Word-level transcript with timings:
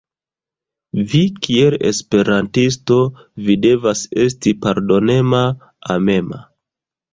Vi 1.11 1.19
kiel 1.47 1.77
esperantisto, 1.89 2.99
vi 3.49 3.59
devas 3.67 4.03
esti 4.25 4.57
pardonema, 4.67 5.45
amema. 5.99 6.45